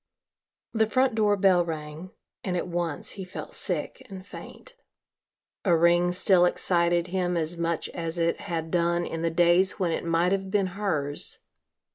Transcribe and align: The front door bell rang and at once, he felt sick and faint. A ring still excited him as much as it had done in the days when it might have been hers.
The 0.73 0.89
front 0.89 1.13
door 1.13 1.37
bell 1.37 1.63
rang 1.63 2.09
and 2.43 2.57
at 2.57 2.67
once, 2.67 3.11
he 3.11 3.23
felt 3.23 3.53
sick 3.53 4.03
and 4.09 4.25
faint. 4.25 4.73
A 5.63 5.77
ring 5.77 6.11
still 6.11 6.45
excited 6.45 7.09
him 7.09 7.37
as 7.37 7.55
much 7.55 7.87
as 7.89 8.17
it 8.17 8.39
had 8.41 8.71
done 8.71 9.05
in 9.05 9.21
the 9.21 9.29
days 9.29 9.73
when 9.77 9.91
it 9.91 10.03
might 10.03 10.31
have 10.31 10.49
been 10.49 10.69
hers. 10.73 11.41